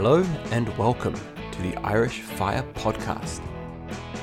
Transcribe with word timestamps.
Hello 0.00 0.22
and 0.52 0.68
welcome 0.78 1.16
to 1.50 1.60
the 1.60 1.76
Irish 1.78 2.20
Fire 2.20 2.62
Podcast. 2.74 3.40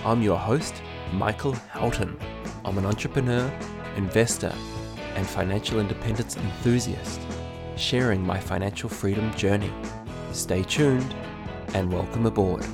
I'm 0.05 0.21
your 0.21 0.37
host, 0.37 0.81
Michael 1.11 1.51
Houghton. 1.51 2.17
I'm 2.63 2.77
an 2.77 2.85
entrepreneur, 2.85 3.51
investor, 3.97 4.53
and 5.15 5.27
financial 5.27 5.81
independence 5.81 6.37
enthusiast, 6.37 7.19
sharing 7.75 8.25
my 8.25 8.39
financial 8.39 8.87
freedom 8.87 9.33
journey. 9.33 9.69
Stay 10.31 10.63
tuned 10.63 11.13
and 11.73 11.91
welcome 11.91 12.25
aboard. 12.25 12.65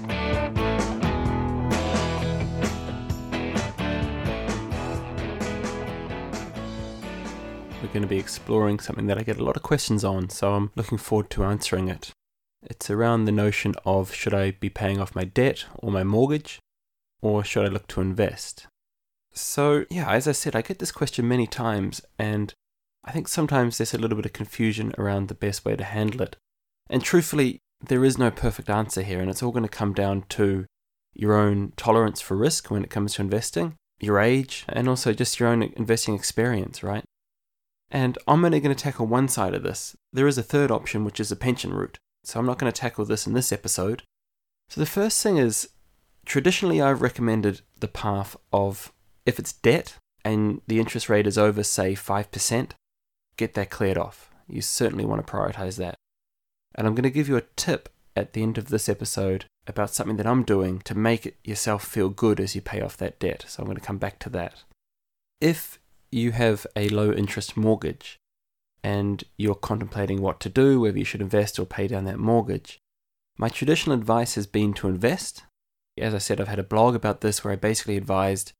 We're 7.81 7.88
going 7.91 8.04
to 8.04 8.07
be 8.07 8.20
exploring 8.20 8.77
something 8.77 9.07
that 9.07 9.18
I 9.18 9.23
get 9.23 9.40
a 9.40 9.44
lot 9.44 9.55
of 9.55 9.63
questions 9.63 10.05
on, 10.05 10.30
so 10.30 10.54
I'm 10.54 10.70
looking 10.76 10.99
forward 10.99 11.31
to 11.31 11.44
answering 11.44 11.88
it. 11.88 12.13
It's 12.63 12.89
around 12.89 13.25
the 13.25 13.31
notion 13.31 13.73
of 13.85 14.13
should 14.13 14.33
I 14.33 14.51
be 14.51 14.70
paying 14.70 14.99
off 14.99 15.15
my 15.15 15.23
debt 15.23 15.65
or 15.75 15.91
my 15.91 16.03
mortgage, 16.03 16.59
or 17.21 17.43
should 17.43 17.65
I 17.65 17.70
look 17.70 17.87
to 17.87 18.01
invest? 18.01 18.67
So, 19.34 19.85
yeah, 19.89 20.11
as 20.11 20.27
I 20.27 20.34
said, 20.34 20.55
I 20.55 20.61
get 20.61 20.79
this 20.79 20.91
question 20.91 21.27
many 21.27 21.47
times, 21.47 22.01
and 22.20 22.53
I 23.03 23.11
think 23.11 23.27
sometimes 23.27 23.77
there's 23.77 23.93
a 23.93 23.97
little 23.97 24.17
bit 24.17 24.25
of 24.25 24.34
confusion 24.34 24.93
around 24.97 25.27
the 25.27 25.34
best 25.34 25.65
way 25.65 25.75
to 25.75 25.84
handle 25.84 26.21
it. 26.21 26.35
And 26.89 27.03
truthfully, 27.03 27.59
there 27.79 28.05
is 28.05 28.17
no 28.17 28.29
perfect 28.29 28.70
answer 28.70 29.01
here, 29.01 29.21
and 29.21 29.29
it's 29.29 29.41
all 29.41 29.51
going 29.51 29.63
to 29.63 29.70
come 29.70 29.93
down 29.93 30.25
to 30.29 30.65
your 31.13 31.34
own 31.34 31.73
tolerance 31.77 32.21
for 32.21 32.37
risk 32.37 32.70
when 32.70 32.84
it 32.84 32.89
comes 32.89 33.15
to 33.15 33.21
investing, 33.21 33.75
your 33.99 34.20
age, 34.20 34.65
and 34.70 34.87
also 34.87 35.13
just 35.13 35.39
your 35.39 35.49
own 35.49 35.63
investing 35.63 36.13
experience, 36.13 36.84
right? 36.84 37.03
And 37.89 38.17
I'm 38.27 38.45
only 38.45 38.59
going 38.59 38.75
to 38.75 38.84
tackle 38.84 39.07
one 39.07 39.27
side 39.27 39.53
of 39.53 39.63
this. 39.63 39.95
There 40.13 40.27
is 40.27 40.37
a 40.37 40.43
third 40.43 40.71
option, 40.71 41.03
which 41.03 41.20
is 41.20 41.31
a 41.31 41.35
pension 41.35 41.73
route. 41.73 41.98
So 42.24 42.40
I'm 42.40 42.46
not 42.46 42.60
going 42.60 42.72
to 42.72 42.80
tackle 42.80 43.05
this 43.05 43.26
in 43.27 43.34
this 43.34 43.52
episode. 43.52 44.04
So 44.70 44.80
the 44.80 44.86
first 44.86 45.22
thing 45.22 45.38
is 45.38 45.70
traditionally 46.26 46.82
I've 46.82 47.02
recommended 47.02 47.62
the 47.80 47.88
path 47.88 48.38
of 48.54 48.91
if 49.26 49.40
it's 49.40 49.54
debt 49.54 49.98
and 50.24 50.62
the 50.68 50.80
interest 50.80 51.10
rate 51.10 51.27
is 51.27 51.38
over, 51.38 51.64
say, 51.64 51.94
5%, 51.94 52.72
get 53.38 53.54
that 53.55 53.70
cleared 53.70 53.98
off. 53.98 54.30
You 54.48 54.62
certainly 54.62 55.05
want 55.05 55.26
to 55.26 55.32
prioritize 55.32 55.77
that. 55.77 55.96
And 56.76 56.88
I'm 56.88 56.96
going 56.96 57.04
to 57.04 57.10
give 57.10 57.27
you 57.27 57.38
a 57.38 57.44
tip 57.55 57.90
at 58.16 58.34
the 58.34 58.44
end 58.44 58.58
of 58.58 58.70
this 58.70 58.88
episode 58.88 59.46
about 59.68 59.94
something 59.94 60.18
that 60.18 60.27
I'm 60.27 60.44
doing 60.44 60.80
to 60.82 60.96
make 60.96 61.38
yourself 61.44 61.86
feel 61.86 62.10
good 62.10 62.40
as 62.40 62.55
you 62.55 62.62
pay 62.62 62.82
off 62.82 62.98
that 62.98 63.20
debt. 63.20 63.46
So 63.48 63.62
I'm 63.62 63.66
going 63.66 63.77
to 63.77 63.86
come 63.86 63.98
back 63.98 64.19
to 64.19 64.30
that. 64.30 64.64
If 65.40 65.80
you 66.12 66.31
have 66.31 66.68
a 66.75 66.90
low 66.90 67.12
interest 67.12 67.56
mortgage 67.56 68.18
and 68.84 69.24
you're 69.38 69.56
contemplating 69.56 70.22
what 70.22 70.40
to 70.41 70.50
do, 70.50 70.79
whether 70.79 70.97
you 70.97 71.06
should 71.06 71.22
invest 71.22 71.59
or 71.59 71.66
pay 71.66 71.88
down 71.88 72.06
that 72.06 72.19
mortgage, 72.19 72.79
my 73.38 73.50
traditional 73.50 73.96
advice 73.96 74.35
has 74.35 74.47
been 74.47 74.74
to 74.75 74.88
invest. 74.88 75.44
As 75.97 76.13
I 76.13 76.19
said, 76.19 76.40
I've 76.40 76.47
had 76.47 76.59
a 76.59 76.63
blog 76.63 76.96
about 76.96 77.22
this 77.22 77.44
where 77.44 77.53
I 77.53 77.57
basically 77.57 77.97
advised 77.97 78.53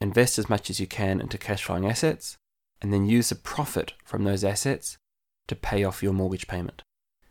invest 0.00 0.38
as 0.38 0.48
much 0.48 0.70
as 0.70 0.78
you 0.80 0.86
can 0.86 1.20
into 1.20 1.38
cash 1.38 1.64
flowing 1.64 1.86
assets 1.86 2.36
and 2.80 2.92
then 2.92 3.06
use 3.06 3.28
the 3.28 3.34
profit 3.34 3.94
from 4.04 4.24
those 4.24 4.44
assets 4.44 4.96
to 5.48 5.56
pay 5.56 5.82
off 5.82 6.02
your 6.02 6.12
mortgage 6.12 6.46
payment. 6.46 6.82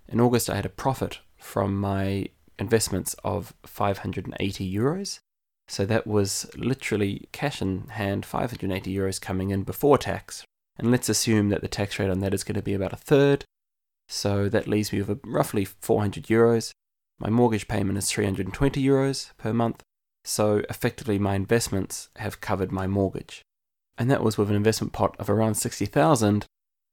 In 0.08 0.20
August, 0.20 0.50
I 0.50 0.56
had 0.56 0.66
a 0.66 0.70
profit 0.70 1.20
from 1.38 1.80
my 1.80 2.30
investments 2.60 3.16
of 3.24 3.54
580 3.66 4.74
euros. 4.74 5.20
So 5.68 5.86
that 5.86 6.08
was 6.08 6.50
literally 6.56 7.28
cash 7.32 7.62
in 7.62 7.88
hand, 7.90 8.26
580 8.26 8.94
euros 8.94 9.22
coming 9.22 9.50
in 9.50 9.64
before 9.64 9.98
tax. 9.98 10.46
And 10.78 10.92
let's 10.92 11.10
assume 11.10 11.50
that 11.50 11.62
the 11.62 11.68
tax 11.68 11.98
rate 11.98 12.10
on 12.10 12.20
that 12.20 12.34
is 12.34 12.44
going 12.44 12.56
to 12.56 12.62
be 12.62 12.74
about 12.74 12.94
a 12.94 12.98
third. 12.98 13.46
So 14.08 14.48
that 14.50 14.68
leaves 14.68 14.94
me 14.94 15.02
with 15.02 15.20
roughly 15.26 15.66
400 15.66 16.26
euros. 16.26 16.72
My 17.20 17.30
mortgage 17.30 17.68
payment 17.68 17.98
is 17.98 18.10
320 18.12 18.84
euros 18.84 19.32
per 19.38 19.54
month. 19.54 19.82
So 20.24 20.62
effectively, 20.70 21.18
my 21.18 21.36
investments 21.36 22.10
have 22.18 22.42
covered 22.42 22.72
my 22.72 22.86
mortgage. 22.86 23.42
And 23.98 24.12
that 24.12 24.24
was 24.24 24.38
with 24.38 24.50
an 24.50 24.56
investment 24.56 24.94
pot 24.94 25.16
of 25.20 25.30
around 25.30 25.56
60,000. 25.56 26.46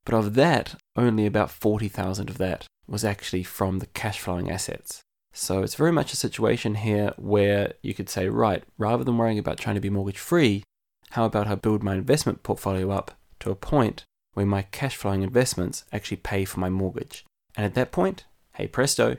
But 0.05 0.15
of 0.15 0.35
that, 0.35 0.77
only 0.97 1.27
about 1.27 1.51
40,000 1.51 2.31
of 2.31 2.39
that 2.39 2.67
was 2.87 3.05
actually 3.05 3.43
from 3.43 3.79
the 3.79 3.87
cash 3.87 4.21
flowing 4.21 4.51
assets. 4.51 5.03
So 5.33 5.63
it's 5.63 5.75
very 5.75 5.93
much 5.93 6.13
a 6.13 6.17
situation 6.17 6.77
here 6.77 7.13
where 7.17 7.75
you 7.83 7.93
could 7.93 8.09
say, 8.09 8.29
right, 8.29 8.63
rather 8.79 9.03
than 9.03 9.19
worrying 9.19 9.39
about 9.39 9.59
trying 9.59 9.75
to 9.75 9.81
be 9.81 9.91
mortgage 9.91 10.19
free, 10.19 10.63
how 11.11 11.25
about 11.25 11.49
I 11.49 11.55
build 11.57 11.83
my 11.83 11.95
investment 11.95 12.43
portfolio 12.43 12.91
up 12.91 13.13
to 13.45 13.51
a 13.51 13.57
point 13.57 14.05
where 14.33 14.47
my 14.47 14.63
cash 14.63 14.97
flowing 14.97 15.23
investments 15.23 15.85
actually 15.93 16.17
pay 16.19 16.45
for 16.45 16.61
my 16.61 16.69
mortgage? 16.69 17.25
And 17.57 17.65
at 17.65 17.75
that 17.75 17.93
point, 17.93 18.25
hey 18.55 18.67
presto, 18.67 19.17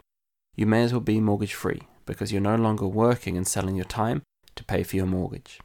you 0.56 0.66
may 0.66 0.84
as 0.84 0.92
well 0.92 1.02
be 1.02 1.20
mortgage 1.20 1.54
free 1.54 1.82
because 2.06 2.32
you're 2.32 2.42
no 2.42 2.56
longer 2.56 2.88
working 2.88 3.38
and 3.38 3.48
selling 3.48 3.76
your 3.76 3.86
time 3.86 4.22
to 4.56 4.64
pay 4.64 4.84
for 4.84 4.96
your 4.96 5.06
mortgage. 5.06 5.60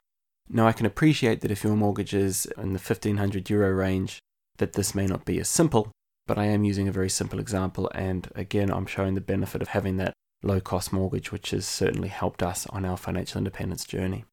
Now, 0.49 0.67
I 0.67 0.73
can 0.73 0.87
appreciate 0.87 1.43
that 1.43 1.51
if 1.51 1.63
your 1.63 1.77
mortgage 1.77 2.13
is 2.13 2.47
in 2.57 2.73
the 2.73 2.81
1500 2.81 3.49
euro 3.51 3.71
range, 3.71 4.19
that 4.59 4.73
this 4.73 4.95
may 4.95 5.07
not 5.07 5.25
be 5.25 5.39
as 5.39 5.49
simple, 5.49 5.93
but 6.27 6.39
I 6.39 6.47
am 6.47 6.65
using 6.65 6.89
a 6.89 6.93
very 6.93 7.09
simple 7.09 7.39
example, 7.39 7.91
and 7.95 8.29
again, 8.35 8.71
I'm 8.71 8.87
showing 8.87 9.15
the 9.15 9.21
benefit 9.21 9.63
of 9.63 9.69
having 9.69 9.97
that 9.99 10.13
low 10.43 10.61
cost 10.61 10.93
mortgage, 10.93 11.31
which 11.31 11.51
has 11.51 11.67
certainly 11.67 12.09
helped 12.09 12.43
us 12.43 12.67
on 12.67 12.85
our 12.85 12.97
financial 12.97 13.39
independence 13.39 13.85
journey. 13.85 14.25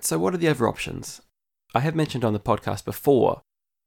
So, 0.00 0.18
what 0.18 0.34
are 0.34 0.38
the 0.38 0.48
other 0.48 0.68
options? 0.68 1.20
I 1.76 1.80
have 1.80 1.94
mentioned 1.94 2.24
on 2.24 2.32
the 2.32 2.40
podcast 2.40 2.86
before 2.86 3.42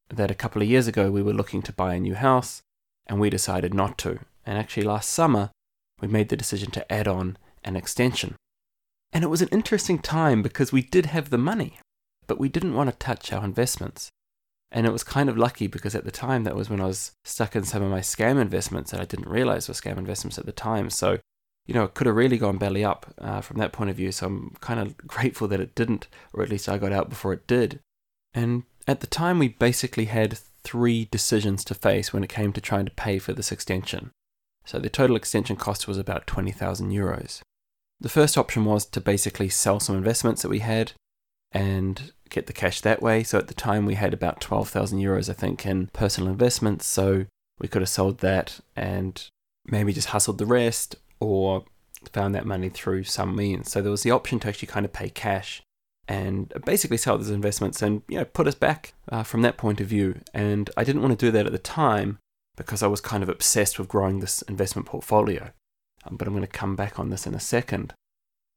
that 0.09 0.29
a 0.29 0.35
couple 0.35 0.61
of 0.61 0.67
years 0.67 0.87
ago 0.87 1.09
we 1.09 1.23
were 1.23 1.33
looking 1.33 1.63
to 1.63 1.73
buy 1.73 1.95
a 1.95 1.99
new 1.99 2.13
house 2.13 2.61
and 3.07 3.19
we 3.19 3.31
decided 3.31 3.73
not 3.73 3.97
to. 3.97 4.19
And 4.45 4.59
actually, 4.59 4.83
last 4.83 5.09
summer 5.09 5.49
we 5.99 6.07
made 6.07 6.29
the 6.29 6.37
decision 6.37 6.69
to 6.69 6.93
add 6.93 7.07
on 7.07 7.35
an 7.63 7.75
extension. 7.75 8.35
And 9.11 9.23
it 9.23 9.29
was 9.31 9.41
an 9.41 9.47
interesting 9.51 9.97
time 9.97 10.43
because 10.43 10.71
we 10.71 10.83
did 10.83 11.07
have 11.07 11.31
the 11.31 11.39
money, 11.39 11.79
but 12.27 12.39
we 12.39 12.47
didn't 12.47 12.75
want 12.75 12.91
to 12.91 12.95
touch 12.95 13.33
our 13.33 13.43
investments. 13.43 14.11
And 14.71 14.85
it 14.85 14.93
was 14.93 15.03
kind 15.03 15.27
of 15.27 15.35
lucky 15.35 15.65
because 15.65 15.95
at 15.95 16.05
the 16.05 16.11
time 16.11 16.43
that 16.43 16.55
was 16.55 16.69
when 16.69 16.81
I 16.81 16.85
was 16.85 17.13
stuck 17.25 17.55
in 17.55 17.63
some 17.63 17.81
of 17.81 17.89
my 17.89 18.01
scam 18.01 18.39
investments 18.39 18.91
that 18.91 19.01
I 19.01 19.05
didn't 19.05 19.29
realize 19.29 19.67
were 19.67 19.73
scam 19.73 19.97
investments 19.97 20.37
at 20.37 20.45
the 20.45 20.51
time. 20.51 20.91
So, 20.91 21.17
you 21.69 21.75
know, 21.75 21.83
it 21.83 21.93
could 21.93 22.07
have 22.07 22.15
really 22.15 22.39
gone 22.39 22.57
belly 22.57 22.83
up 22.83 23.13
uh, 23.19 23.41
from 23.41 23.59
that 23.59 23.73
point 23.73 23.91
of 23.91 23.95
view. 23.95 24.11
So 24.11 24.25
I'm 24.25 24.55
kind 24.59 24.79
of 24.79 24.97
grateful 25.07 25.47
that 25.49 25.59
it 25.59 25.75
didn't, 25.75 26.07
or 26.33 26.41
at 26.41 26.49
least 26.49 26.67
I 26.67 26.79
got 26.79 26.91
out 26.91 27.11
before 27.11 27.31
it 27.31 27.45
did. 27.45 27.79
And 28.33 28.63
at 28.87 29.01
the 29.01 29.07
time, 29.07 29.37
we 29.37 29.49
basically 29.49 30.05
had 30.05 30.39
three 30.63 31.07
decisions 31.11 31.63
to 31.65 31.75
face 31.75 32.11
when 32.11 32.23
it 32.23 32.29
came 32.29 32.53
to 32.53 32.61
trying 32.61 32.85
to 32.85 32.91
pay 32.91 33.19
for 33.19 33.33
this 33.33 33.51
extension. 33.51 34.09
So 34.65 34.79
the 34.79 34.89
total 34.89 35.15
extension 35.15 35.57
cost 35.57 35.87
was 35.87 35.99
about 35.99 36.25
20,000 36.25 36.89
euros. 36.89 37.41
The 37.99 38.09
first 38.09 38.35
option 38.35 38.65
was 38.65 38.87
to 38.87 38.99
basically 38.99 39.49
sell 39.49 39.79
some 39.79 39.95
investments 39.95 40.41
that 40.41 40.49
we 40.49 40.59
had 40.59 40.93
and 41.51 42.13
get 42.31 42.47
the 42.47 42.53
cash 42.53 42.81
that 42.81 43.03
way. 43.03 43.21
So 43.21 43.37
at 43.37 43.47
the 43.47 43.53
time 43.53 43.85
we 43.85 43.93
had 43.93 44.11
about 44.15 44.41
12,000 44.41 44.97
euros, 44.97 45.29
I 45.29 45.33
think, 45.33 45.67
in 45.67 45.87
personal 45.93 46.31
investments. 46.31 46.87
So 46.87 47.27
we 47.59 47.67
could 47.67 47.83
have 47.83 47.89
sold 47.89 48.19
that 48.19 48.59
and 48.75 49.23
maybe 49.67 49.93
just 49.93 50.09
hustled 50.09 50.39
the 50.39 50.47
rest 50.47 50.95
or 51.19 51.65
found 52.11 52.33
that 52.33 52.45
money 52.45 52.69
through 52.69 53.03
some 53.03 53.35
means. 53.35 53.71
So 53.71 53.81
there 53.81 53.91
was 53.91 54.03
the 54.03 54.11
option 54.11 54.39
to 54.39 54.47
actually 54.47 54.67
kind 54.67 54.85
of 54.85 54.93
pay 54.93 55.09
cash 55.09 55.61
and 56.07 56.51
basically 56.65 56.97
sell 56.97 57.17
those 57.17 57.29
investments 57.29 57.81
and 57.81 58.01
you 58.07 58.17
know 58.17 58.25
put 58.25 58.47
us 58.47 58.55
back 58.55 58.93
uh, 59.11 59.23
from 59.23 59.41
that 59.43 59.57
point 59.57 59.79
of 59.79 59.87
view. 59.87 60.19
And 60.33 60.69
I 60.75 60.83
didn't 60.83 61.01
want 61.01 61.17
to 61.17 61.25
do 61.25 61.31
that 61.31 61.45
at 61.45 61.51
the 61.51 61.59
time 61.59 62.17
because 62.55 62.81
I 62.81 62.87
was 62.87 63.01
kind 63.01 63.23
of 63.23 63.29
obsessed 63.29 63.77
with 63.77 63.87
growing 63.87 64.19
this 64.19 64.41
investment 64.43 64.87
portfolio. 64.87 65.51
Um, 66.05 66.17
but 66.17 66.27
I'm 66.27 66.33
going 66.33 66.41
to 66.41 66.47
come 66.47 66.75
back 66.75 66.99
on 66.99 67.09
this 67.09 67.27
in 67.27 67.33
a 67.33 67.39
second. 67.39 67.93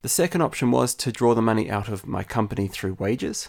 The 0.03 0.09
second 0.09 0.43
option 0.43 0.71
was 0.71 0.95
to 0.97 1.13
draw 1.13 1.35
the 1.35 1.43
money 1.43 1.71
out 1.71 1.89
of 1.89 2.07
my 2.07 2.25
company 2.25 2.67
through 2.67 2.95
wages. 2.95 3.49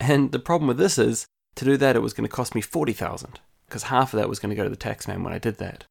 And 0.00 0.32
the 0.32 0.40
problem 0.40 0.66
with 0.66 0.78
this 0.78 0.98
is 0.98 1.26
to 1.54 1.64
do 1.64 1.76
that, 1.76 1.94
it 1.94 2.02
was 2.02 2.12
going 2.12 2.28
to 2.28 2.34
cost 2.34 2.54
me 2.54 2.60
40,000 2.60 3.38
because 3.66 3.84
half 3.84 4.12
of 4.12 4.18
that 4.18 4.28
was 4.28 4.38
going 4.38 4.50
to 4.50 4.56
go 4.56 4.64
to 4.64 4.70
the 4.70 4.76
taxman 4.76 5.22
when 5.22 5.32
I 5.32 5.38
did 5.38 5.58
that. 5.58 5.84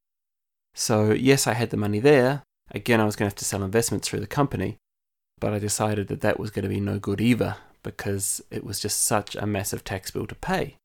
So, 0.74 1.12
yes, 1.12 1.46
I 1.46 1.54
had 1.54 1.70
the 1.70 1.76
money 1.76 1.98
there. 1.98 2.42
Again, 2.72 3.00
I 3.00 3.04
was 3.04 3.16
going 3.16 3.26
to 3.28 3.32
have 3.32 3.38
to 3.38 3.44
sell 3.44 3.62
investments 3.62 4.08
through 4.08 4.20
the 4.20 4.26
company, 4.26 4.78
but 5.38 5.52
I 5.52 5.58
decided 5.58 6.08
that 6.08 6.22
that 6.22 6.40
was 6.40 6.50
going 6.50 6.62
to 6.62 6.68
be 6.68 6.80
no 6.80 6.98
good 6.98 7.20
either 7.20 7.56
because 7.82 8.40
it 8.50 8.64
was 8.64 8.80
just 8.80 9.02
such 9.02 9.36
a 9.36 9.46
massive 9.46 9.84
tax 9.84 10.10
bill 10.10 10.26
to 10.26 10.34
pay. 10.34 10.76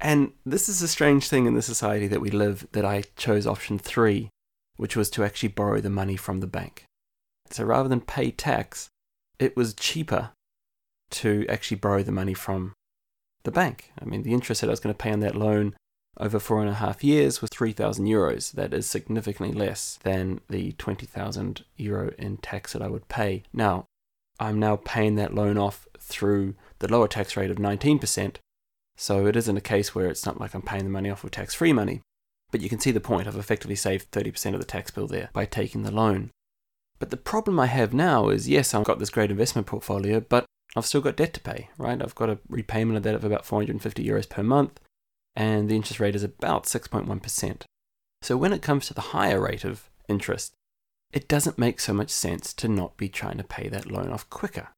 And 0.00 0.32
this 0.44 0.68
is 0.68 0.82
a 0.82 0.88
strange 0.88 1.28
thing 1.28 1.46
in 1.46 1.54
the 1.54 1.62
society 1.62 2.06
that 2.08 2.20
we 2.20 2.30
live 2.30 2.66
that 2.72 2.84
I 2.84 3.04
chose 3.16 3.46
option 3.46 3.78
three, 3.78 4.30
which 4.76 4.96
was 4.96 5.10
to 5.10 5.24
actually 5.24 5.50
borrow 5.50 5.80
the 5.80 5.90
money 5.90 6.16
from 6.16 6.40
the 6.40 6.46
bank. 6.46 6.84
So 7.50 7.64
rather 7.64 7.88
than 7.88 8.00
pay 8.00 8.30
tax, 8.30 8.88
it 9.38 9.56
was 9.56 9.74
cheaper 9.74 10.30
to 11.10 11.46
actually 11.48 11.78
borrow 11.78 12.02
the 12.02 12.12
money 12.12 12.34
from 12.34 12.74
the 13.44 13.50
bank. 13.50 13.92
I 14.00 14.04
mean, 14.04 14.22
the 14.22 14.34
interest 14.34 14.60
that 14.60 14.68
I 14.68 14.70
was 14.70 14.80
going 14.80 14.94
to 14.94 14.98
pay 14.98 15.12
on 15.12 15.20
that 15.20 15.36
loan 15.36 15.74
over 16.18 16.38
four 16.38 16.60
and 16.60 16.70
a 16.70 16.74
half 16.74 17.04
years 17.04 17.40
was 17.40 17.50
3,000 17.50 18.06
euros. 18.06 18.52
That 18.52 18.74
is 18.74 18.86
significantly 18.86 19.52
less 19.52 19.98
than 20.02 20.40
the 20.48 20.72
20,000 20.72 21.64
euro 21.76 22.12
in 22.18 22.38
tax 22.38 22.72
that 22.72 22.82
I 22.82 22.88
would 22.88 23.08
pay. 23.08 23.44
Now, 23.52 23.86
I'm 24.40 24.58
now 24.58 24.76
paying 24.76 25.14
that 25.16 25.34
loan 25.34 25.58
off 25.58 25.86
through 25.98 26.54
the 26.80 26.90
lower 26.90 27.08
tax 27.08 27.36
rate 27.36 27.50
of 27.50 27.58
19%. 27.58 28.36
So 28.96 29.26
it 29.26 29.36
isn't 29.36 29.56
a 29.56 29.60
case 29.60 29.94
where 29.94 30.08
it's 30.08 30.26
not 30.26 30.40
like 30.40 30.54
I'm 30.54 30.62
paying 30.62 30.84
the 30.84 30.90
money 30.90 31.10
off 31.10 31.22
with 31.22 31.32
tax 31.32 31.54
free 31.54 31.72
money. 31.72 32.00
But 32.50 32.62
you 32.62 32.68
can 32.68 32.80
see 32.80 32.90
the 32.90 33.00
point. 33.00 33.28
I've 33.28 33.36
effectively 33.36 33.76
saved 33.76 34.10
30% 34.10 34.54
of 34.54 34.60
the 34.60 34.66
tax 34.66 34.90
bill 34.90 35.06
there 35.06 35.30
by 35.32 35.44
taking 35.44 35.82
the 35.82 35.90
loan. 35.90 36.30
But 36.98 37.10
the 37.10 37.16
problem 37.16 37.60
I 37.60 37.66
have 37.66 37.94
now 37.94 38.28
is 38.28 38.48
yes, 38.48 38.74
I've 38.74 38.84
got 38.84 38.98
this 38.98 39.10
great 39.10 39.30
investment 39.30 39.66
portfolio, 39.66 40.20
but 40.20 40.46
I've 40.74 40.86
still 40.86 41.00
got 41.00 41.16
debt 41.16 41.32
to 41.34 41.40
pay, 41.40 41.68
right? 41.78 42.02
I've 42.02 42.14
got 42.14 42.30
a 42.30 42.38
repayment 42.48 42.96
of 42.96 43.02
that 43.04 43.14
of 43.14 43.24
about 43.24 43.46
450 43.46 44.04
euros 44.04 44.28
per 44.28 44.42
month, 44.42 44.80
and 45.38 45.68
the 45.68 45.76
interest 45.76 46.00
rate 46.00 46.16
is 46.16 46.24
about 46.24 46.64
6.1%. 46.64 47.62
So 48.22 48.36
when 48.36 48.52
it 48.52 48.60
comes 48.60 48.88
to 48.88 48.94
the 48.94 49.12
higher 49.12 49.40
rate 49.40 49.64
of 49.64 49.88
interest, 50.08 50.52
it 51.12 51.28
doesn't 51.28 51.56
make 51.56 51.78
so 51.78 51.94
much 51.94 52.10
sense 52.10 52.52
to 52.54 52.66
not 52.66 52.96
be 52.96 53.08
trying 53.08 53.38
to 53.38 53.44
pay 53.44 53.68
that 53.68 53.88
loan 53.88 54.10
off 54.10 54.28
quicker. 54.28 54.70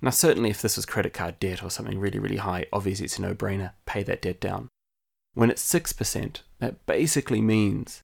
Now, 0.00 0.10
certainly 0.10 0.50
if 0.50 0.62
this 0.62 0.76
was 0.76 0.86
credit 0.86 1.12
card 1.14 1.40
debt 1.40 1.64
or 1.64 1.70
something 1.70 1.98
really, 1.98 2.20
really 2.20 2.36
high, 2.36 2.66
obviously 2.72 3.06
it's 3.06 3.18
a 3.18 3.22
no 3.22 3.34
brainer, 3.34 3.72
pay 3.86 4.04
that 4.04 4.22
debt 4.22 4.40
down. 4.40 4.68
When 5.34 5.50
it's 5.50 5.74
6%, 5.74 6.42
that 6.60 6.86
basically 6.86 7.40
means 7.40 8.02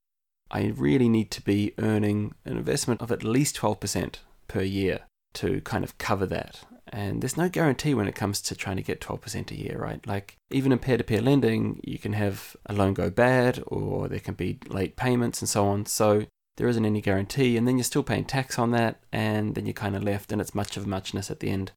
I 0.51 0.73
really 0.77 1.09
need 1.09 1.31
to 1.31 1.43
be 1.43 1.75
earning 1.79 2.35
an 2.45 2.57
investment 2.57 3.01
of 3.01 3.13
at 3.13 3.23
least 3.23 3.57
12% 3.57 4.17
per 4.49 4.63
year 4.63 5.03
to 5.35 5.61
kind 5.61 5.85
of 5.85 5.97
cover 5.99 6.27
that. 6.27 6.65
And 6.93 7.23
there's 7.23 7.37
no 7.37 7.49
guarantee 7.49 7.95
when 7.95 8.09
it 8.09 8.17
comes 8.17 8.41
to 8.43 8.57
trying 8.57 8.77
to 8.77 8.83
get 8.83 9.01
12% 9.01 9.51
a 9.51 9.57
year, 9.57 9.79
right? 9.79 10.05
Like, 10.07 10.37
even 10.51 10.73
in 10.73 10.79
peer 10.81 10.99
to 10.99 11.05
peer 11.05 11.21
lending, 11.21 11.81
you 11.85 11.99
can 11.99 12.15
have 12.15 12.57
a 12.67 12.73
loan 12.73 12.95
go 12.95 13.11
bad 13.11 13.63
or 13.69 14.09
there 14.09 14.19
can 14.19 14.35
be 14.35 14.59
late 14.69 14.97
payments 14.97 15.41
and 15.41 15.49
so 15.49 15.67
on. 15.67 15.87
So, 15.87 16.27
there 16.57 16.69
isn't 16.69 16.85
any 16.85 17.01
guarantee. 17.01 17.57
And 17.57 17.67
then 17.67 17.79
you're 17.79 17.85
still 17.85 18.03
paying 18.03 18.25
tax 18.25 18.59
on 18.59 18.73
that. 18.73 19.01
And 19.13 19.55
then 19.55 19.67
you're 19.67 19.73
kind 19.73 19.95
of 19.95 20.03
left, 20.03 20.33
and 20.33 20.41
it's 20.41 20.55
much 20.55 20.77
of 20.77 20.85
a 20.85 20.89
muchness 20.89 21.31
at 21.31 21.41
the 21.41 21.51
end 21.51 21.71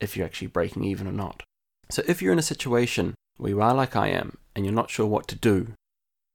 if 0.00 0.16
you're 0.16 0.26
actually 0.26 0.48
breaking 0.48 0.84
even 0.84 1.08
or 1.08 1.12
not. 1.12 1.42
So, 1.90 2.02
if 2.06 2.20
you're 2.20 2.34
in 2.34 2.38
a 2.38 2.42
situation 2.42 3.14
where 3.38 3.50
you 3.50 3.62
are 3.62 3.74
like 3.74 3.96
I 3.96 4.08
am 4.08 4.36
and 4.54 4.66
you're 4.66 4.74
not 4.74 4.90
sure 4.90 5.06
what 5.06 5.28
to 5.28 5.34
do, 5.34 5.68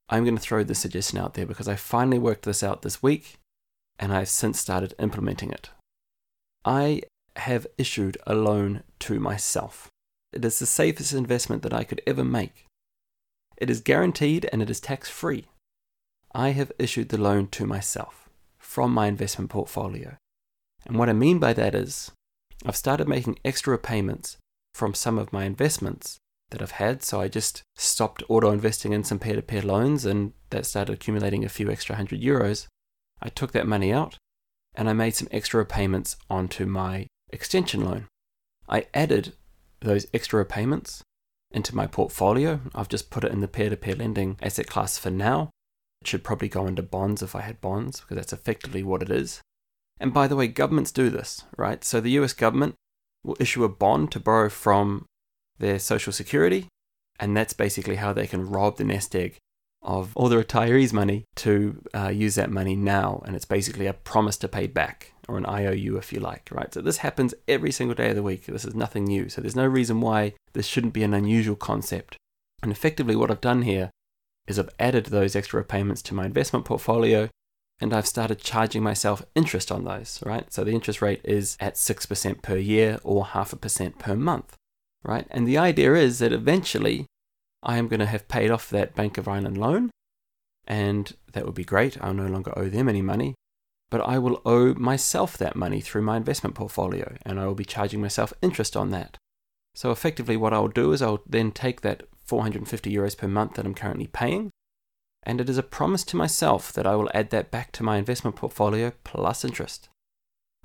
I'm 0.08 0.24
going 0.24 0.36
to 0.36 0.42
throw 0.42 0.64
this 0.64 0.80
suggestion 0.80 1.18
out 1.18 1.34
there 1.34 1.46
because 1.46 1.68
I 1.68 1.76
finally 1.76 2.18
worked 2.18 2.44
this 2.44 2.62
out 2.62 2.82
this 2.82 3.02
week 3.02 3.38
and 3.98 4.12
I've 4.12 4.28
since 4.28 4.58
started 4.58 4.94
implementing 4.98 5.50
it. 5.50 5.70
I 6.64 7.02
have 7.36 7.66
issued 7.78 8.16
a 8.26 8.34
loan 8.34 8.82
to 9.00 9.20
myself. 9.20 9.88
It 10.32 10.44
is 10.44 10.58
the 10.58 10.66
safest 10.66 11.12
investment 11.12 11.62
that 11.62 11.74
I 11.74 11.84
could 11.84 12.00
ever 12.06 12.24
make. 12.24 12.66
It 13.56 13.70
is 13.70 13.80
guaranteed 13.80 14.48
and 14.52 14.62
it 14.62 14.70
is 14.70 14.80
tax 14.80 15.08
free. 15.08 15.46
I 16.34 16.50
have 16.50 16.72
issued 16.78 17.10
the 17.10 17.18
loan 17.18 17.46
to 17.48 17.66
myself 17.66 18.28
from 18.58 18.92
my 18.92 19.06
investment 19.06 19.50
portfolio. 19.50 20.16
And 20.86 20.98
what 20.98 21.08
I 21.08 21.12
mean 21.12 21.38
by 21.38 21.52
that 21.52 21.74
is, 21.74 22.10
I've 22.66 22.76
started 22.76 23.08
making 23.08 23.38
extra 23.44 23.78
payments 23.78 24.36
from 24.74 24.94
some 24.94 25.18
of 25.18 25.32
my 25.32 25.44
investments 25.44 26.18
that 26.50 26.60
I've 26.60 26.72
had. 26.72 27.02
So 27.02 27.20
I 27.20 27.28
just 27.28 27.62
stopped 27.76 28.22
auto 28.28 28.50
investing 28.50 28.92
in 28.92 29.04
some 29.04 29.18
peer 29.18 29.36
to 29.36 29.42
peer 29.42 29.62
loans 29.62 30.04
and 30.04 30.32
that 30.50 30.66
started 30.66 30.94
accumulating 30.94 31.44
a 31.44 31.48
few 31.48 31.70
extra 31.70 31.96
hundred 31.96 32.20
euros. 32.20 32.66
I 33.22 33.28
took 33.28 33.52
that 33.52 33.66
money 33.66 33.92
out 33.92 34.18
and 34.74 34.88
I 34.88 34.92
made 34.92 35.14
some 35.14 35.28
extra 35.30 35.64
payments 35.64 36.16
onto 36.28 36.66
my 36.66 37.06
extension 37.34 37.84
loan. 37.84 38.06
I 38.68 38.86
added 38.94 39.34
those 39.80 40.06
extra 40.14 40.38
repayments 40.38 41.02
into 41.50 41.76
my 41.76 41.86
portfolio. 41.86 42.60
I've 42.74 42.88
just 42.88 43.10
put 43.10 43.24
it 43.24 43.32
in 43.32 43.40
the 43.40 43.48
peer 43.48 43.70
to 43.70 43.76
peer 43.76 43.94
lending 43.94 44.38
asset 44.40 44.66
class 44.66 44.96
for 44.96 45.10
now. 45.10 45.50
It 46.00 46.08
should 46.08 46.24
probably 46.24 46.48
go 46.48 46.66
into 46.66 46.82
bonds 46.82 47.22
if 47.22 47.34
I 47.34 47.42
had 47.42 47.60
bonds, 47.60 48.00
because 48.00 48.16
that's 48.16 48.32
effectively 48.32 48.82
what 48.82 49.02
it 49.02 49.10
is. 49.10 49.40
And 50.00 50.12
by 50.12 50.26
the 50.26 50.36
way, 50.36 50.48
governments 50.48 50.92
do 50.92 51.10
this, 51.10 51.44
right? 51.56 51.84
So 51.84 52.00
the 52.00 52.10
US 52.12 52.32
government 52.32 52.74
will 53.22 53.36
issue 53.38 53.64
a 53.64 53.68
bond 53.68 54.12
to 54.12 54.20
borrow 54.20 54.48
from 54.48 55.06
their 55.58 55.78
social 55.78 56.12
security, 56.12 56.68
and 57.20 57.36
that's 57.36 57.52
basically 57.52 57.96
how 57.96 58.12
they 58.12 58.26
can 58.26 58.50
rob 58.50 58.76
the 58.76 58.84
nest 58.84 59.14
egg 59.14 59.38
of 59.84 60.16
all 60.16 60.28
the 60.28 60.42
retirees' 60.42 60.92
money 60.92 61.24
to 61.36 61.82
uh, 61.94 62.08
use 62.08 62.34
that 62.36 62.50
money 62.50 62.74
now, 62.74 63.22
and 63.26 63.36
it's 63.36 63.44
basically 63.44 63.86
a 63.86 63.92
promise 63.92 64.36
to 64.38 64.48
pay 64.48 64.66
back 64.66 65.12
or 65.28 65.36
an 65.38 65.46
IOU 65.46 65.96
if 65.96 66.12
you 66.12 66.20
like, 66.20 66.48
right? 66.50 66.72
So 66.72 66.80
this 66.80 66.98
happens 66.98 67.34
every 67.46 67.70
single 67.70 67.94
day 67.94 68.10
of 68.10 68.16
the 68.16 68.22
week. 68.22 68.46
This 68.46 68.64
is 68.64 68.74
nothing 68.74 69.04
new. 69.04 69.28
So 69.28 69.40
there's 69.40 69.56
no 69.56 69.66
reason 69.66 70.00
why 70.00 70.34
this 70.52 70.66
shouldn't 70.66 70.92
be 70.92 71.02
an 71.02 71.14
unusual 71.14 71.56
concept. 71.56 72.16
And 72.62 72.72
effectively, 72.72 73.16
what 73.16 73.30
I've 73.30 73.40
done 73.40 73.62
here 73.62 73.90
is 74.46 74.58
I've 74.58 74.70
added 74.78 75.06
those 75.06 75.36
extra 75.36 75.62
payments 75.64 76.02
to 76.02 76.14
my 76.14 76.26
investment 76.26 76.64
portfolio 76.64 77.28
and 77.80 77.92
I've 77.92 78.06
started 78.06 78.38
charging 78.38 78.82
myself 78.82 79.22
interest 79.34 79.72
on 79.72 79.84
those, 79.84 80.22
right? 80.24 80.52
So 80.52 80.64
the 80.64 80.72
interest 80.72 81.02
rate 81.02 81.20
is 81.24 81.56
at 81.60 81.74
6% 81.74 82.42
per 82.42 82.56
year 82.56 82.98
or 83.02 83.26
half 83.26 83.52
a 83.52 83.56
percent 83.56 83.98
per 83.98 84.14
month, 84.14 84.54
right? 85.02 85.26
And 85.30 85.46
the 85.46 85.58
idea 85.58 85.94
is 85.94 86.18
that 86.20 86.32
eventually 86.32 87.06
I 87.64 87.78
am 87.78 87.88
going 87.88 88.00
to 88.00 88.06
have 88.06 88.28
paid 88.28 88.50
off 88.50 88.68
that 88.70 88.94
Bank 88.94 89.18
of 89.18 89.26
Ireland 89.26 89.58
loan, 89.58 89.90
and 90.66 91.14
that 91.32 91.46
would 91.46 91.54
be 91.54 91.64
great. 91.64 92.00
I'll 92.02 92.14
no 92.14 92.26
longer 92.26 92.56
owe 92.56 92.68
them 92.68 92.88
any 92.88 93.02
money, 93.02 93.34
but 93.90 94.00
I 94.02 94.18
will 94.18 94.42
owe 94.44 94.74
myself 94.74 95.38
that 95.38 95.56
money 95.56 95.80
through 95.80 96.02
my 96.02 96.16
investment 96.16 96.54
portfolio, 96.54 97.16
and 97.24 97.40
I 97.40 97.46
will 97.46 97.54
be 97.54 97.64
charging 97.64 98.00
myself 98.00 98.32
interest 98.42 98.76
on 98.76 98.90
that. 98.90 99.16
So 99.74 99.90
effectively, 99.90 100.36
what 100.36 100.52
I'll 100.52 100.68
do 100.68 100.92
is 100.92 101.02
I'll 101.02 101.22
then 101.26 101.50
take 101.50 101.80
that 101.80 102.04
450 102.24 102.94
euros 102.94 103.16
per 103.16 103.28
month 103.28 103.54
that 103.54 103.66
I'm 103.66 103.74
currently 103.74 104.06
paying, 104.06 104.50
and 105.22 105.40
it 105.40 105.48
is 105.48 105.58
a 105.58 105.62
promise 105.62 106.04
to 106.04 106.16
myself 106.16 106.72
that 106.74 106.86
I 106.86 106.96
will 106.96 107.10
add 107.14 107.30
that 107.30 107.50
back 107.50 107.72
to 107.72 107.82
my 107.82 107.96
investment 107.96 108.36
portfolio 108.36 108.92
plus 109.04 109.44
interest. 109.44 109.88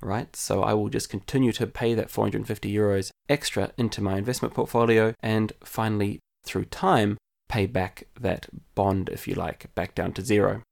Right? 0.02 0.34
So 0.34 0.62
I 0.62 0.72
will 0.72 0.88
just 0.88 1.10
continue 1.10 1.52
to 1.52 1.66
pay 1.66 1.94
that 1.94 2.10
450 2.10 2.72
euros 2.72 3.10
extra 3.28 3.72
into 3.76 4.00
my 4.00 4.16
investment 4.16 4.54
portfolio 4.54 5.14
and 5.22 5.52
finally 5.62 6.20
through 6.44 6.66
time, 6.66 7.18
pay 7.48 7.66
back 7.66 8.04
that 8.18 8.46
bond, 8.74 9.08
if 9.08 9.26
you 9.26 9.34
like, 9.34 9.74
back 9.74 9.94
down 9.94 10.12
to 10.14 10.22
zero. 10.22 10.62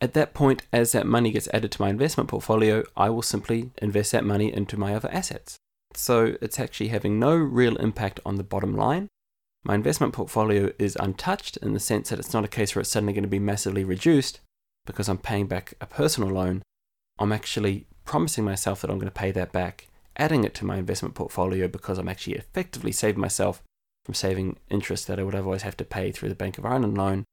At 0.00 0.14
that 0.14 0.32
point, 0.32 0.62
as 0.72 0.92
that 0.92 1.06
money 1.06 1.32
gets 1.32 1.48
added 1.52 1.72
to 1.72 1.82
my 1.82 1.88
investment 1.88 2.28
portfolio, 2.28 2.84
I 2.96 3.10
will 3.10 3.22
simply 3.22 3.70
invest 3.82 4.12
that 4.12 4.24
money 4.24 4.52
into 4.52 4.78
my 4.78 4.94
other 4.94 5.10
assets. 5.10 5.56
So 5.94 6.36
it's 6.40 6.60
actually 6.60 6.88
having 6.88 7.18
no 7.18 7.34
real 7.34 7.76
impact 7.76 8.20
on 8.24 8.36
the 8.36 8.44
bottom 8.44 8.76
line. 8.76 9.08
My 9.64 9.74
investment 9.74 10.12
portfolio 10.12 10.70
is 10.78 10.96
untouched 11.00 11.56
in 11.56 11.72
the 11.72 11.80
sense 11.80 12.10
that 12.10 12.18
it's 12.18 12.32
not 12.32 12.44
a 12.44 12.48
case 12.48 12.74
where 12.74 12.80
it's 12.80 12.90
suddenly 12.90 13.12
going 13.12 13.24
to 13.24 13.28
be 13.28 13.40
massively 13.40 13.82
reduced 13.82 14.40
because 14.86 15.08
I'm 15.08 15.18
paying 15.18 15.46
back 15.46 15.74
a 15.80 15.86
personal 15.86 16.30
loan. 16.30 16.62
I'm 17.18 17.32
actually 17.32 17.86
promising 18.04 18.44
myself 18.44 18.80
that 18.80 18.90
I'm 18.90 18.98
going 18.98 19.10
to 19.10 19.12
pay 19.12 19.32
that 19.32 19.50
back, 19.50 19.88
adding 20.16 20.44
it 20.44 20.54
to 20.54 20.64
my 20.64 20.76
investment 20.76 21.16
portfolio 21.16 21.66
because 21.66 21.98
I'm 21.98 22.08
actually 22.08 22.36
effectively 22.36 22.92
saving 22.92 23.20
myself 23.20 23.62
from 24.08 24.14
saving 24.14 24.56
interest 24.70 25.06
that 25.06 25.20
I 25.20 25.22
would 25.22 25.34
otherwise 25.34 25.60
have 25.60 25.76
to 25.76 25.84
pay 25.84 26.10
through 26.10 26.30
the 26.30 26.34
Bank 26.34 26.56
of 26.56 26.64
Ireland 26.64 26.96
loan. 26.96 27.26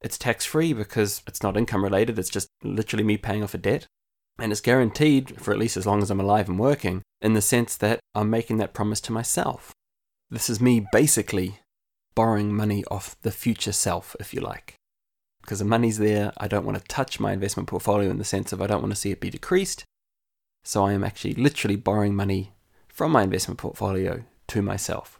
It's 0.00 0.16
tax 0.16 0.46
free 0.46 0.72
because 0.72 1.20
it's 1.26 1.42
not 1.42 1.58
income 1.58 1.84
related, 1.84 2.18
it's 2.18 2.30
just 2.30 2.48
literally 2.62 3.04
me 3.04 3.18
paying 3.18 3.42
off 3.42 3.52
a 3.52 3.58
debt. 3.58 3.86
And 4.38 4.50
it's 4.50 4.62
guaranteed 4.62 5.38
for 5.38 5.52
at 5.52 5.58
least 5.58 5.76
as 5.76 5.84
long 5.84 6.00
as 6.00 6.10
I'm 6.10 6.20
alive 6.20 6.48
and 6.48 6.58
working, 6.58 7.02
in 7.20 7.34
the 7.34 7.42
sense 7.42 7.76
that 7.76 8.00
I'm 8.14 8.30
making 8.30 8.56
that 8.56 8.72
promise 8.72 8.98
to 9.02 9.12
myself. 9.12 9.72
This 10.30 10.48
is 10.48 10.58
me 10.58 10.86
basically 10.90 11.58
borrowing 12.14 12.56
money 12.56 12.82
off 12.90 13.14
the 13.20 13.30
future 13.30 13.72
self, 13.72 14.16
if 14.18 14.32
you 14.32 14.40
like. 14.40 14.76
Because 15.42 15.58
the 15.58 15.66
money's 15.66 15.98
there, 15.98 16.32
I 16.38 16.48
don't 16.48 16.64
want 16.64 16.78
to 16.78 16.84
touch 16.84 17.20
my 17.20 17.34
investment 17.34 17.68
portfolio 17.68 18.08
in 18.08 18.16
the 18.16 18.24
sense 18.24 18.54
of 18.54 18.62
I 18.62 18.66
don't 18.66 18.80
want 18.80 18.94
to 18.94 18.98
see 18.98 19.10
it 19.10 19.20
be 19.20 19.28
decreased. 19.28 19.84
So 20.64 20.82
I 20.82 20.94
am 20.94 21.04
actually 21.04 21.34
literally 21.34 21.76
borrowing 21.76 22.16
money 22.16 22.54
from 22.88 23.12
my 23.12 23.22
investment 23.22 23.58
portfolio 23.58 24.24
to 24.46 24.62
myself. 24.62 25.18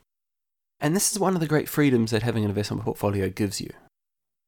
And 0.82 0.96
this 0.96 1.12
is 1.12 1.20
one 1.20 1.34
of 1.34 1.40
the 1.40 1.46
great 1.46 1.68
freedoms 1.68 2.10
that 2.10 2.24
having 2.24 2.42
an 2.42 2.50
investment 2.50 2.82
portfolio 2.82 3.28
gives 3.28 3.60
you. 3.60 3.70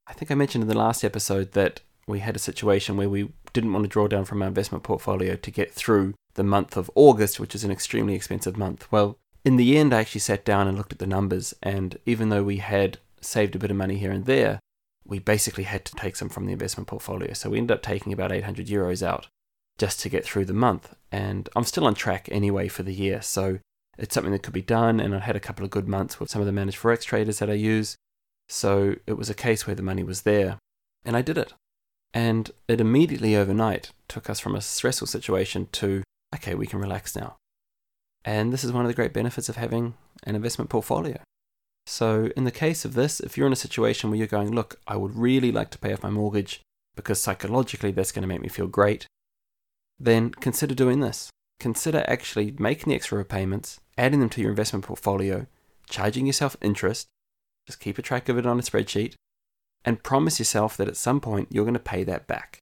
I 0.09 0.13
think 0.13 0.33
I 0.33 0.35
mentioned 0.35 0.63
in 0.63 0.69
the 0.69 0.77
last 0.77 1.05
episode 1.05 1.53
that 1.53 1.81
we 2.09 2.19
had 2.19 2.35
a 2.35 2.41
situation 2.41 2.97
where 2.97 3.09
we 3.09 3.33
didn't 3.53 3.73
want 3.73 3.85
to 3.85 3.89
draw 3.89 4.09
down 4.09 4.25
from 4.25 4.43
our 4.43 4.49
investment 4.49 4.83
portfolio 4.83 5.37
to 5.37 5.51
get 5.53 5.73
through 5.73 6.15
the 6.35 6.43
month 6.43 6.77
of 6.77 6.91
August, 6.97 7.39
which 7.39 7.55
is 7.55 7.63
an 7.63 7.71
extremely 7.71 8.15
expensive 8.15 8.57
month. 8.57 8.91
Well, 8.91 9.17
in 9.45 9.55
the 9.55 9.79
end, 9.79 9.95
I 9.95 10.01
actually 10.01 10.23
sat 10.23 10.45
down 10.45 10.67
and 10.67 10.77
looked 10.77 10.93
at 10.93 10.99
the 10.99 11.07
numbers, 11.07 11.55
and 11.63 11.99
even 12.05 12.31
though 12.31 12.43
we 12.43 12.57
had 12.57 12.99
saved 13.21 13.55
a 13.55 13.59
bit 13.61 13.71
of 13.71 13.77
money 13.77 13.97
here 13.97 14.11
and 14.11 14.27
there, 14.27 14.59
we 15.07 15.21
basically 15.21 15.65
had 15.65 15.85
to 15.85 15.95
take 15.95 16.17
some 16.17 16.29
from 16.29 16.47
the 16.47 16.53
investment 16.53 16.89
portfolio. 16.89 17.33
So 17.33 17.51
we 17.51 17.59
ended 17.59 17.77
up 17.77 17.83
taking 17.83 18.13
about 18.13 18.33
800 18.33 18.67
euros 18.67 19.07
out 19.07 19.29
just 19.79 20.01
to 20.01 20.09
get 20.09 20.25
through 20.25 20.47
the 20.47 20.53
month. 20.53 20.95
And 21.13 21.49
I'm 21.55 21.65
still 21.65 21.87
on 21.87 21.95
track 21.95 22.29
anyway 22.33 22.67
for 22.67 22.83
the 22.83 22.95
year. 22.95 23.23
So 23.23 23.61
it's 23.99 24.15
something 24.15 24.33
that 24.33 24.43
could 24.43 24.53
be 24.53 24.63
done, 24.63 25.01
and 25.01 25.15
I 25.15 25.21
had 25.21 25.37
a 25.37 25.41
couple 25.41 25.65
of 25.65 25.71
good 25.71 25.89
months 25.89 26.19
with 26.19 26.31
some 26.31 26.41
of 26.41 26.47
the 26.47 26.53
managed 26.53 26.79
forex 26.79 27.03
traders 27.03 27.39
that 27.39 27.51
I 27.51 27.55
use. 27.55 27.97
So 28.49 28.97
it 29.07 29.15
was 29.15 29.31
a 29.31 29.35
case 29.35 29.67
where 29.67 29.77
the 29.77 29.83
money 29.83 30.03
was 30.03 30.23
there, 30.23 30.59
and 31.05 31.17
I 31.17 31.23
did 31.23 31.39
it. 31.39 31.53
And 32.13 32.51
it 32.69 32.81
immediately 32.81 33.35
overnight 33.35 33.91
took 34.09 34.31
us 34.31 34.39
from 34.39 34.55
a 34.55 34.61
stressful 34.61 35.09
situation 35.09 35.69
to, 35.73 36.03
okay, 36.35 36.55
we 36.55 36.67
can 36.67 36.79
relax 36.79 37.17
now. 37.17 37.37
And 38.25 38.53
this 38.53 38.65
is 38.65 38.73
one 38.73 38.85
of 38.85 38.89
the 38.89 38.95
great 38.95 39.13
benefits 39.13 39.49
of 39.49 39.57
having 39.57 39.95
an 40.23 40.35
investment 40.35 40.71
portfolio. 40.71 41.19
So, 41.87 42.31
in 42.37 42.45
the 42.45 42.51
case 42.51 42.85
of 42.85 42.95
this, 42.95 43.21
if 43.21 43.37
you're 43.37 43.47
in 43.47 43.53
a 43.53 43.57
situation 43.57 44.09
where 44.09 44.19
you're 44.19 44.27
going, 44.27 44.55
look, 44.55 44.81
I 44.87 44.97
would 44.97 45.17
really 45.17 45.53
like 45.53 45.71
to 45.71 45.79
pay 45.79 45.93
off 45.93 46.03
my 46.03 46.11
mortgage 46.11 46.63
because 46.97 47.21
psychologically 47.21 47.91
that's 47.91 48.13
going 48.13 48.23
to 48.23 48.29
make 48.29 48.41
me 48.41 48.49
feel 48.49 48.67
great, 48.67 49.07
then 49.99 50.31
consider 50.31 50.75
doing 50.75 51.01
this. 51.01 51.31
Consider 51.61 52.05
actually 52.07 52.55
making 52.59 52.91
the 52.91 52.97
extra 52.97 53.19
repayments 53.19 53.81
adding 53.97 54.21
them 54.21 54.29
to 54.31 54.41
your 54.41 54.51
investment 54.51 54.85
portfolio, 54.85 55.47
charging 55.89 56.27
yourself 56.27 56.57
interest, 56.61 57.07
just 57.67 57.81
keep 57.81 57.99
a 57.99 58.03
track 58.03 58.29
of 58.29 58.37
it 58.39 58.47
on 58.47 58.59
a 58.59 58.63
spreadsheet, 58.63 59.15
and 59.85 60.03
promise 60.03 60.39
yourself 60.39 60.77
that 60.77 60.89
at 60.89 60.97
some 60.97 61.21
point 61.21 61.49
you're 61.51 61.65
going 61.65 61.75
to 61.75 61.81
pay 61.81 62.05
that 62.05 62.27
back. 62.27 62.59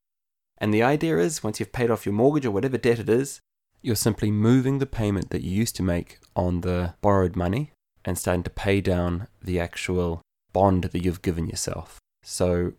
And 0.57 0.73
the 0.73 0.83
idea 0.83 1.17
is 1.17 1.43
once 1.43 1.59
you've 1.59 1.73
paid 1.73 1.91
off 1.91 2.05
your 2.05 2.13
mortgage 2.13 2.45
or 2.45 2.51
whatever 2.51 2.77
debt 2.77 2.99
it 2.99 3.09
is, 3.09 3.39
you're 3.81 3.95
simply 3.95 4.31
moving 4.31 4.79
the 4.79 4.85
payment 4.85 5.29
that 5.31 5.41
you 5.41 5.51
used 5.51 5.75
to 5.75 5.83
make 5.83 6.19
on 6.35 6.61
the 6.61 6.93
borrowed 7.01 7.35
money 7.35 7.71
and 8.05 8.17
starting 8.17 8.43
to 8.43 8.49
pay 8.49 8.79
down 8.79 9.27
the 9.41 9.59
actual 9.59 10.21
bond 10.53 10.83
that 10.83 11.03
you've 11.03 11.21
given 11.21 11.47
yourself. 11.47 11.99
So 12.23 12.73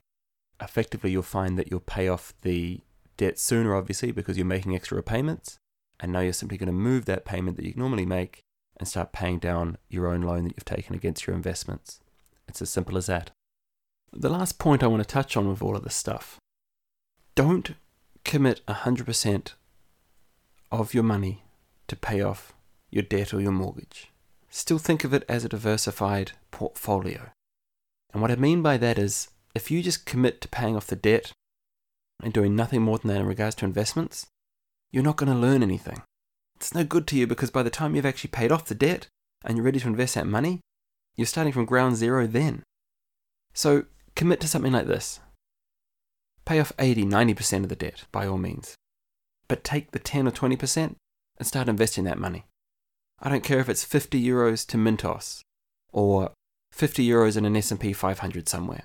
effectively, 0.61 1.11
you'll 1.11 1.23
find 1.23 1.59
that 1.59 1.71
you'll 1.71 1.80
pay 1.80 2.09
off 2.09 2.33
the 2.42 2.80
debt 3.16 3.38
sooner, 3.38 3.75
obviously, 3.75 4.12
because 4.12 4.38
you're 4.38 4.47
making 4.47 4.75
extra 4.75 4.97
repayments. 4.97 5.59
And 6.00 6.12
now 6.12 6.20
you're 6.20 6.32
simply 6.32 6.58
going 6.58 6.66
to 6.66 6.72
move 6.72 7.04
that 7.04 7.24
payment 7.24 7.56
that 7.56 7.66
you 7.66 7.74
normally 7.76 8.06
make 8.06 8.40
and 8.76 8.88
start 8.88 9.12
paying 9.12 9.38
down 9.38 9.78
your 9.88 10.08
own 10.08 10.22
loan 10.22 10.44
that 10.44 10.54
you've 10.56 10.64
taken 10.64 10.94
against 10.94 11.26
your 11.26 11.36
investments. 11.36 12.00
It's 12.48 12.60
as 12.60 12.70
simple 12.70 12.96
as 12.96 13.06
that. 13.06 13.30
The 14.12 14.28
last 14.28 14.58
point 14.58 14.82
I 14.82 14.86
want 14.86 15.02
to 15.02 15.08
touch 15.08 15.36
on 15.36 15.48
with 15.48 15.62
all 15.62 15.76
of 15.76 15.84
this 15.84 15.94
stuff 15.94 16.38
don't 17.34 17.74
commit 18.24 18.64
100% 18.66 19.52
of 20.70 20.94
your 20.94 21.02
money 21.02 21.42
to 21.88 21.96
pay 21.96 22.20
off 22.20 22.52
your 22.90 23.02
debt 23.02 23.34
or 23.34 23.40
your 23.40 23.52
mortgage. 23.52 24.10
Still 24.50 24.78
think 24.78 25.04
of 25.04 25.12
it 25.12 25.24
as 25.28 25.44
a 25.44 25.48
diversified 25.48 26.32
portfolio. 26.50 27.30
And 28.12 28.22
what 28.22 28.30
I 28.30 28.36
mean 28.36 28.62
by 28.62 28.76
that 28.76 28.98
is 28.98 29.28
if 29.54 29.70
you 29.70 29.82
just 29.82 30.06
commit 30.06 30.40
to 30.40 30.48
paying 30.48 30.76
off 30.76 30.86
the 30.86 30.96
debt 30.96 31.32
and 32.22 32.32
doing 32.32 32.54
nothing 32.54 32.82
more 32.82 32.98
than 32.98 33.08
that 33.08 33.20
in 33.20 33.26
regards 33.26 33.56
to 33.56 33.64
investments, 33.64 34.26
you're 34.94 35.02
not 35.02 35.16
going 35.16 35.32
to 35.32 35.36
learn 35.36 35.60
anything. 35.60 36.00
It's 36.54 36.72
no 36.72 36.84
good 36.84 37.08
to 37.08 37.16
you 37.16 37.26
because 37.26 37.50
by 37.50 37.64
the 37.64 37.68
time 37.68 37.96
you've 37.96 38.06
actually 38.06 38.30
paid 38.30 38.52
off 38.52 38.66
the 38.66 38.76
debt 38.76 39.08
and 39.44 39.56
you're 39.56 39.64
ready 39.64 39.80
to 39.80 39.88
invest 39.88 40.14
that 40.14 40.24
money, 40.24 40.60
you're 41.16 41.26
starting 41.26 41.52
from 41.52 41.64
ground 41.64 41.96
zero 41.96 42.28
then. 42.28 42.62
So 43.52 43.86
commit 44.14 44.40
to 44.42 44.46
something 44.46 44.70
like 44.70 44.86
this. 44.86 45.18
Pay 46.44 46.60
off 46.60 46.72
80, 46.78 47.06
90% 47.06 47.64
of 47.64 47.70
the 47.70 47.74
debt 47.74 48.04
by 48.12 48.24
all 48.24 48.38
means. 48.38 48.76
But 49.48 49.64
take 49.64 49.90
the 49.90 49.98
10 49.98 50.28
or 50.28 50.30
20% 50.30 50.94
and 51.38 51.46
start 51.46 51.68
investing 51.68 52.04
that 52.04 52.20
money. 52.20 52.44
I 53.20 53.28
don't 53.30 53.42
care 53.42 53.58
if 53.58 53.68
it's 53.68 53.84
50 53.84 54.24
euros 54.24 54.64
to 54.68 54.76
Mintos 54.76 55.40
or 55.92 56.30
50 56.70 57.04
euros 57.04 57.36
in 57.36 57.44
an 57.44 57.56
S&P 57.56 57.92
500 57.92 58.48
somewhere. 58.48 58.84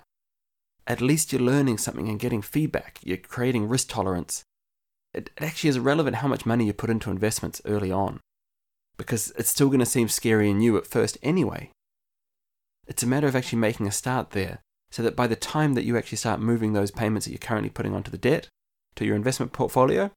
At 0.87 1.01
least 1.01 1.31
you're 1.31 1.39
learning 1.39 1.77
something 1.77 2.09
and 2.09 2.19
getting 2.19 2.41
feedback. 2.41 2.97
You're 3.03 3.17
creating 3.17 3.69
risk 3.69 3.89
tolerance. 3.89 4.43
It, 5.13 5.29
it 5.37 5.43
actually 5.43 5.69
is 5.69 5.77
irrelevant 5.77 6.17
how 6.17 6.27
much 6.27 6.45
money 6.45 6.65
you 6.65 6.73
put 6.73 6.89
into 6.89 7.11
investments 7.11 7.61
early 7.65 7.91
on 7.91 8.19
because 8.99 9.31
it's 9.37 9.49
still 9.49 9.67
going 9.67 9.79
to 9.79 9.85
seem 9.85 10.09
scary 10.09 10.49
and 10.49 10.59
new 10.59 10.77
at 10.77 10.85
first 10.85 11.17
anyway. 11.23 11.71
It's 12.85 13.01
a 13.01 13.07
matter 13.07 13.27
of 13.27 13.35
actually 13.35 13.59
making 13.59 13.87
a 13.87 13.91
start 13.91 14.31
there 14.31 14.59
so 14.91 15.01
that 15.03 15.15
by 15.15 15.25
the 15.25 15.35
time 15.35 15.73
that 15.73 15.85
you 15.85 15.97
actually 15.97 16.17
start 16.17 16.39
moving 16.39 16.73
those 16.73 16.91
payments 16.91 17.25
that 17.25 17.31
you're 17.31 17.39
currently 17.39 17.69
putting 17.69 17.95
onto 17.95 18.11
the 18.11 18.17
debt 18.17 18.49
to 18.95 19.05
your 19.05 19.15
investment 19.15 19.53
portfolio, 19.53 20.11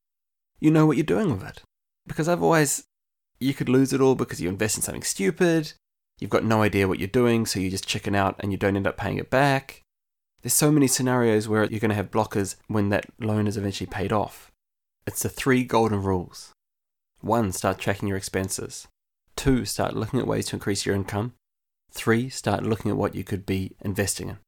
you 0.58 0.70
know 0.70 0.86
what 0.86 0.96
you're 0.96 1.04
doing 1.04 1.30
with 1.30 1.46
it. 1.46 1.62
Because 2.06 2.28
otherwise, 2.28 2.84
you 3.38 3.54
could 3.54 3.68
lose 3.68 3.92
it 3.92 4.00
all 4.00 4.14
because 4.14 4.40
you 4.40 4.48
invest 4.48 4.76
in 4.76 4.82
something 4.82 5.02
stupid, 5.02 5.72
you've 6.18 6.30
got 6.30 6.44
no 6.44 6.62
idea 6.62 6.88
what 6.88 6.98
you're 6.98 7.08
doing, 7.08 7.46
so 7.46 7.60
you 7.60 7.70
just 7.70 7.86
chicken 7.86 8.14
out 8.14 8.36
and 8.40 8.52
you 8.52 8.58
don't 8.58 8.76
end 8.76 8.86
up 8.86 8.96
paying 8.96 9.18
it 9.18 9.30
back. 9.30 9.82
There's 10.42 10.54
so 10.54 10.72
many 10.72 10.86
scenarios 10.86 11.48
where 11.48 11.64
you're 11.64 11.80
going 11.80 11.90
to 11.90 11.94
have 11.94 12.10
blockers 12.10 12.56
when 12.66 12.88
that 12.88 13.06
loan 13.20 13.46
is 13.46 13.56
eventually 13.56 13.86
paid 13.86 14.12
off. 14.12 14.51
It's 15.04 15.24
the 15.24 15.28
three 15.28 15.64
golden 15.64 16.00
rules. 16.02 16.52
One, 17.20 17.50
start 17.50 17.78
tracking 17.78 18.08
your 18.08 18.16
expenses. 18.16 18.86
Two, 19.34 19.64
start 19.64 19.96
looking 19.96 20.20
at 20.20 20.28
ways 20.28 20.46
to 20.46 20.56
increase 20.56 20.86
your 20.86 20.94
income. 20.94 21.32
Three, 21.90 22.28
start 22.28 22.62
looking 22.62 22.90
at 22.90 22.96
what 22.96 23.16
you 23.16 23.24
could 23.24 23.44
be 23.44 23.72
investing 23.80 24.28
in. 24.28 24.38